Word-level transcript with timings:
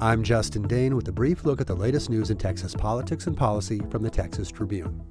I'm 0.00 0.22
Justin 0.22 0.68
Dehn 0.68 0.94
with 0.94 1.08
a 1.08 1.12
brief 1.12 1.44
look 1.44 1.60
at 1.60 1.66
the 1.66 1.74
latest 1.74 2.08
news 2.08 2.30
in 2.30 2.38
Texas 2.38 2.72
politics 2.72 3.26
and 3.26 3.36
policy 3.36 3.80
from 3.90 4.04
the 4.04 4.10
Texas 4.10 4.48
Tribune. 4.48 5.02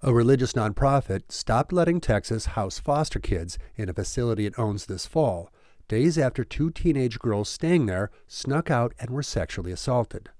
A 0.00 0.14
religious 0.14 0.54
nonprofit 0.54 1.30
stopped 1.30 1.70
letting 1.70 2.00
Texas 2.00 2.46
house 2.46 2.78
foster 2.78 3.18
kids 3.18 3.58
in 3.76 3.90
a 3.90 3.92
facility 3.92 4.46
it 4.46 4.58
owns 4.58 4.86
this 4.86 5.04
fall, 5.04 5.52
days 5.88 6.16
after 6.16 6.42
two 6.42 6.70
teenage 6.70 7.18
girls 7.18 7.50
staying 7.50 7.84
there 7.84 8.10
snuck 8.26 8.70
out 8.70 8.94
and 8.98 9.10
were 9.10 9.22
sexually 9.22 9.72
assaulted. 9.72 10.30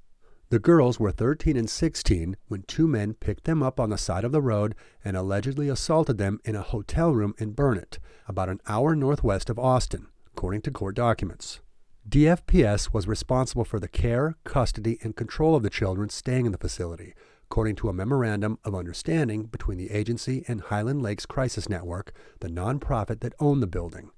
The 0.48 0.58
girls 0.58 0.98
were 0.98 1.12
13 1.12 1.58
and 1.58 1.68
16 1.68 2.38
when 2.46 2.62
two 2.62 2.88
men 2.88 3.12
picked 3.12 3.44
them 3.44 3.62
up 3.62 3.78
on 3.78 3.90
the 3.90 3.98
side 3.98 4.24
of 4.24 4.32
the 4.32 4.40
road 4.40 4.74
and 5.04 5.14
allegedly 5.14 5.68
assaulted 5.68 6.16
them 6.16 6.40
in 6.42 6.56
a 6.56 6.62
hotel 6.62 7.12
room 7.12 7.34
in 7.36 7.52
Burnet, 7.52 7.98
about 8.26 8.48
an 8.48 8.62
hour 8.66 8.96
northwest 8.96 9.50
of 9.50 9.58
Austin, 9.58 10.06
according 10.32 10.62
to 10.62 10.70
court 10.70 10.96
documents. 10.96 11.60
DFPS 12.08 12.94
was 12.94 13.06
responsible 13.06 13.64
for 13.64 13.78
the 13.78 13.88
care, 13.88 14.36
custody, 14.42 14.98
and 15.02 15.14
control 15.14 15.54
of 15.54 15.62
the 15.62 15.68
children 15.68 16.08
staying 16.08 16.46
in 16.46 16.52
the 16.52 16.58
facility, 16.58 17.12
according 17.44 17.76
to 17.76 17.90
a 17.90 17.92
memorandum 17.92 18.58
of 18.64 18.74
understanding 18.74 19.42
between 19.42 19.76
the 19.76 19.90
agency 19.90 20.42
and 20.48 20.62
Highland 20.62 21.02
Lakes 21.02 21.26
Crisis 21.26 21.68
Network, 21.68 22.12
the 22.40 22.48
nonprofit 22.48 23.20
that 23.20 23.34
owned 23.38 23.62
the 23.62 23.66
building. 23.66 24.10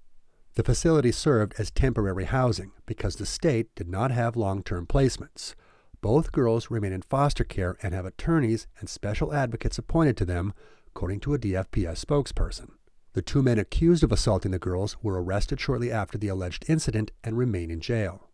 The 0.54 0.62
facility 0.62 1.10
served 1.10 1.54
as 1.58 1.72
temporary 1.72 2.26
housing 2.26 2.70
because 2.86 3.16
the 3.16 3.26
state 3.26 3.74
did 3.74 3.88
not 3.88 4.12
have 4.12 4.36
long 4.36 4.62
term 4.62 4.86
placements. 4.86 5.56
Both 6.00 6.30
girls 6.30 6.70
remain 6.70 6.92
in 6.92 7.02
foster 7.02 7.42
care 7.42 7.76
and 7.82 7.92
have 7.92 8.06
attorneys 8.06 8.68
and 8.78 8.88
special 8.88 9.34
advocates 9.34 9.78
appointed 9.78 10.16
to 10.18 10.24
them, 10.24 10.54
according 10.86 11.18
to 11.20 11.34
a 11.34 11.38
DFPS 11.40 12.04
spokesperson. 12.04 12.68
The 13.12 13.22
two 13.22 13.42
men 13.42 13.58
accused 13.58 14.04
of 14.04 14.12
assaulting 14.12 14.52
the 14.52 14.58
girls 14.58 14.96
were 15.02 15.20
arrested 15.20 15.60
shortly 15.60 15.90
after 15.90 16.16
the 16.16 16.28
alleged 16.28 16.64
incident 16.68 17.10
and 17.24 17.36
remain 17.36 17.70
in 17.70 17.80
jail. 17.80 18.28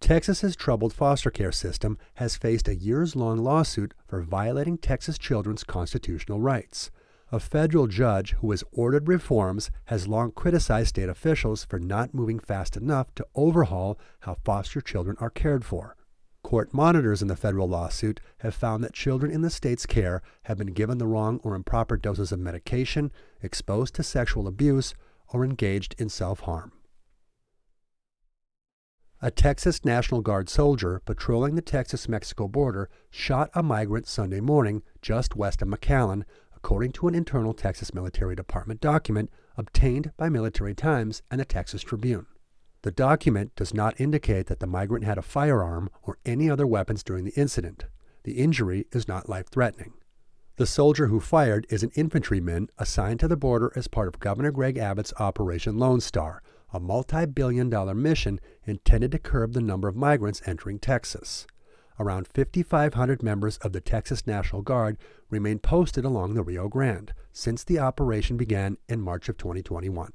Texas's 0.00 0.54
troubled 0.54 0.92
foster 0.92 1.30
care 1.30 1.50
system 1.50 1.98
has 2.14 2.36
faced 2.36 2.68
a 2.68 2.76
years 2.76 3.16
long 3.16 3.38
lawsuit 3.38 3.94
for 4.06 4.22
violating 4.22 4.78
Texas 4.78 5.18
children's 5.18 5.64
constitutional 5.64 6.40
rights. 6.40 6.90
A 7.32 7.40
federal 7.40 7.86
judge 7.86 8.32
who 8.40 8.50
has 8.52 8.64
ordered 8.70 9.08
reforms 9.08 9.70
has 9.86 10.08
long 10.08 10.30
criticized 10.32 10.90
state 10.90 11.08
officials 11.08 11.64
for 11.64 11.78
not 11.78 12.14
moving 12.14 12.38
fast 12.38 12.76
enough 12.76 13.14
to 13.16 13.26
overhaul 13.34 13.98
how 14.20 14.34
foster 14.44 14.80
children 14.80 15.16
are 15.20 15.30
cared 15.30 15.64
for. 15.64 15.96
Court 16.48 16.72
monitors 16.72 17.20
in 17.20 17.28
the 17.28 17.36
federal 17.36 17.68
lawsuit 17.68 18.20
have 18.38 18.54
found 18.54 18.82
that 18.82 18.94
children 18.94 19.30
in 19.30 19.42
the 19.42 19.50
state's 19.50 19.84
care 19.84 20.22
have 20.44 20.56
been 20.56 20.72
given 20.72 20.96
the 20.96 21.06
wrong 21.06 21.40
or 21.44 21.54
improper 21.54 21.98
doses 21.98 22.32
of 22.32 22.38
medication, 22.38 23.12
exposed 23.42 23.94
to 23.96 24.02
sexual 24.02 24.48
abuse, 24.48 24.94
or 25.28 25.44
engaged 25.44 25.94
in 25.98 26.08
self 26.08 26.40
harm. 26.40 26.72
A 29.20 29.30
Texas 29.30 29.84
National 29.84 30.22
Guard 30.22 30.48
soldier 30.48 31.02
patrolling 31.04 31.54
the 31.54 31.60
Texas 31.60 32.08
Mexico 32.08 32.48
border 32.48 32.88
shot 33.10 33.50
a 33.52 33.62
migrant 33.62 34.08
Sunday 34.08 34.40
morning 34.40 34.82
just 35.02 35.36
west 35.36 35.60
of 35.60 35.68
McAllen, 35.68 36.22
according 36.56 36.92
to 36.92 37.08
an 37.08 37.14
internal 37.14 37.52
Texas 37.52 37.92
Military 37.92 38.34
Department 38.34 38.80
document 38.80 39.30
obtained 39.58 40.12
by 40.16 40.30
Military 40.30 40.74
Times 40.74 41.20
and 41.30 41.42
the 41.42 41.44
Texas 41.44 41.82
Tribune. 41.82 42.24
The 42.82 42.90
document 42.92 43.56
does 43.56 43.74
not 43.74 44.00
indicate 44.00 44.46
that 44.46 44.60
the 44.60 44.66
migrant 44.66 45.04
had 45.04 45.18
a 45.18 45.22
firearm 45.22 45.90
or 46.02 46.18
any 46.24 46.48
other 46.48 46.66
weapons 46.66 47.02
during 47.02 47.24
the 47.24 47.32
incident. 47.32 47.86
The 48.22 48.34
injury 48.34 48.86
is 48.92 49.08
not 49.08 49.28
life 49.28 49.48
threatening. 49.48 49.94
The 50.56 50.66
soldier 50.66 51.06
who 51.06 51.20
fired 51.20 51.66
is 51.70 51.82
an 51.82 51.90
infantryman 51.94 52.68
assigned 52.78 53.20
to 53.20 53.28
the 53.28 53.36
border 53.36 53.72
as 53.74 53.88
part 53.88 54.08
of 54.08 54.20
Governor 54.20 54.50
Greg 54.50 54.76
Abbott's 54.76 55.12
Operation 55.18 55.78
Lone 55.78 56.00
Star, 56.00 56.42
a 56.72 56.78
multi 56.78 57.26
billion 57.26 57.68
dollar 57.70 57.94
mission 57.94 58.40
intended 58.64 59.12
to 59.12 59.18
curb 59.18 59.54
the 59.54 59.60
number 59.60 59.88
of 59.88 59.96
migrants 59.96 60.42
entering 60.46 60.78
Texas. 60.78 61.46
Around 62.00 62.28
5,500 62.28 63.22
members 63.22 63.58
of 63.58 63.72
the 63.72 63.80
Texas 63.80 64.26
National 64.26 64.62
Guard 64.62 64.98
remain 65.30 65.58
posted 65.58 66.04
along 66.04 66.34
the 66.34 66.42
Rio 66.42 66.68
Grande 66.68 67.12
since 67.32 67.64
the 67.64 67.80
operation 67.80 68.36
began 68.36 68.76
in 68.88 69.00
March 69.00 69.28
of 69.28 69.36
2021. 69.36 70.12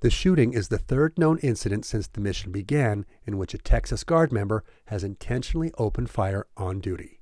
The 0.00 0.10
shooting 0.10 0.54
is 0.54 0.68
the 0.68 0.78
third 0.78 1.18
known 1.18 1.38
incident 1.38 1.84
since 1.84 2.06
the 2.08 2.22
mission 2.22 2.52
began 2.52 3.04
in 3.26 3.36
which 3.36 3.52
a 3.52 3.58
Texas 3.58 4.02
Guard 4.02 4.32
member 4.32 4.64
has 4.86 5.04
intentionally 5.04 5.72
opened 5.76 6.08
fire 6.08 6.46
on 6.56 6.80
duty. 6.80 7.20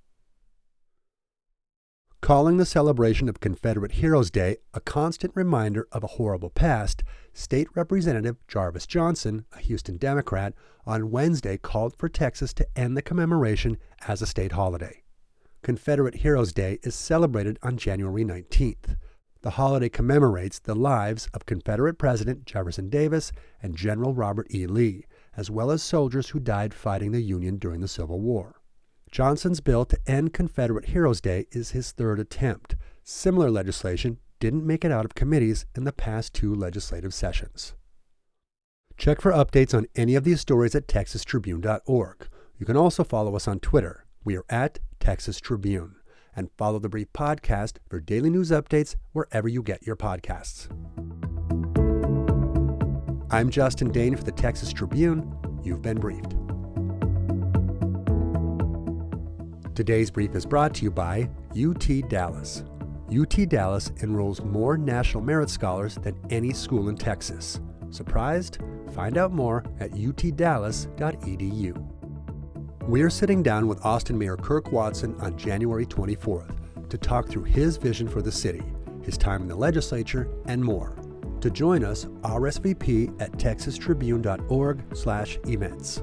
Calling 2.20 2.56
the 2.56 2.66
celebration 2.66 3.28
of 3.28 3.40
Confederate 3.40 3.92
Heroes 3.92 4.30
Day 4.30 4.58
a 4.74 4.80
constant 4.80 5.32
reminder 5.34 5.88
of 5.90 6.04
a 6.04 6.08
horrible 6.08 6.50
past, 6.50 7.02
State 7.32 7.68
Representative 7.74 8.36
Jarvis 8.46 8.86
Johnson, 8.86 9.44
a 9.52 9.58
Houston 9.58 9.96
Democrat, 9.96 10.54
on 10.86 11.10
Wednesday 11.10 11.56
called 11.56 11.96
for 11.96 12.08
Texas 12.08 12.52
to 12.54 12.66
end 12.76 12.96
the 12.96 13.02
commemoration 13.02 13.76
as 14.06 14.22
a 14.22 14.26
state 14.26 14.52
holiday. 14.52 15.02
Confederate 15.62 16.16
Heroes 16.16 16.52
Day 16.52 16.78
is 16.84 16.94
celebrated 16.94 17.58
on 17.62 17.76
January 17.76 18.24
19th. 18.24 18.96
The 19.42 19.50
holiday 19.50 19.88
commemorates 19.88 20.58
the 20.58 20.74
lives 20.74 21.28
of 21.32 21.46
Confederate 21.46 21.96
President 21.96 22.44
Jefferson 22.44 22.88
Davis 22.88 23.30
and 23.62 23.76
General 23.76 24.12
Robert 24.12 24.48
E. 24.52 24.66
Lee, 24.66 25.04
as 25.36 25.48
well 25.48 25.70
as 25.70 25.80
soldiers 25.80 26.30
who 26.30 26.40
died 26.40 26.74
fighting 26.74 27.12
the 27.12 27.22
Union 27.22 27.56
during 27.56 27.80
the 27.80 27.86
Civil 27.86 28.20
War. 28.20 28.60
Johnson's 29.12 29.60
bill 29.60 29.84
to 29.86 29.98
end 30.08 30.32
Confederate 30.32 30.86
Heroes 30.86 31.20
Day 31.20 31.46
is 31.52 31.70
his 31.70 31.92
third 31.92 32.18
attempt. 32.18 32.74
Similar 33.04 33.48
legislation 33.48 34.18
didn't 34.40 34.66
make 34.66 34.84
it 34.84 34.90
out 34.90 35.04
of 35.04 35.14
committees 35.14 35.66
in 35.76 35.84
the 35.84 35.92
past 35.92 36.34
two 36.34 36.52
legislative 36.52 37.14
sessions. 37.14 37.74
Check 38.96 39.20
for 39.20 39.30
updates 39.30 39.72
on 39.72 39.86
any 39.94 40.16
of 40.16 40.24
these 40.24 40.40
stories 40.40 40.74
at 40.74 40.88
texastribune.org. 40.88 42.28
You 42.58 42.66
can 42.66 42.76
also 42.76 43.04
follow 43.04 43.36
us 43.36 43.46
on 43.46 43.60
Twitter. 43.60 44.04
We 44.24 44.36
are 44.36 44.44
at 44.50 44.80
Texas 44.98 45.40
Tribune 45.40 45.94
and 46.38 46.48
follow 46.56 46.78
the 46.78 46.88
Brief 46.88 47.12
Podcast 47.12 47.78
for 47.90 47.98
daily 47.98 48.30
news 48.30 48.52
updates 48.52 48.94
wherever 49.12 49.48
you 49.48 49.60
get 49.60 49.84
your 49.84 49.96
podcasts. 49.96 50.68
I'm 53.28 53.50
Justin 53.50 53.92
Dehn 53.92 54.16
for 54.16 54.22
the 54.22 54.30
Texas 54.30 54.72
Tribune. 54.72 55.34
You've 55.64 55.82
been 55.82 55.98
briefed. 55.98 56.36
Today's 59.74 60.12
brief 60.12 60.36
is 60.36 60.46
brought 60.46 60.74
to 60.76 60.84
you 60.84 60.92
by 60.92 61.28
UT 61.60 62.08
Dallas. 62.08 62.62
UT 63.10 63.48
Dallas 63.48 63.90
enrolls 64.02 64.40
more 64.42 64.78
National 64.78 65.24
Merit 65.24 65.50
Scholars 65.50 65.96
than 65.96 66.14
any 66.30 66.52
school 66.52 66.88
in 66.88 66.96
Texas. 66.96 67.60
Surprised? 67.90 68.58
Find 68.94 69.18
out 69.18 69.32
more 69.32 69.64
at 69.80 69.90
utdallas.edu. 69.90 71.87
We're 72.88 73.10
sitting 73.10 73.42
down 73.42 73.66
with 73.68 73.84
Austin 73.84 74.16
Mayor 74.16 74.38
Kirk 74.38 74.72
Watson 74.72 75.14
on 75.20 75.36
January 75.36 75.84
24th 75.84 76.54
to 76.88 76.96
talk 76.96 77.28
through 77.28 77.44
his 77.44 77.76
vision 77.76 78.08
for 78.08 78.22
the 78.22 78.32
city, 78.32 78.62
his 79.02 79.18
time 79.18 79.42
in 79.42 79.48
the 79.48 79.54
legislature, 79.54 80.26
and 80.46 80.64
more. 80.64 80.96
To 81.42 81.50
join 81.50 81.84
us, 81.84 82.06
RSVP 82.22 83.20
at 83.20 83.32
texastribune.org/events. 83.32 86.02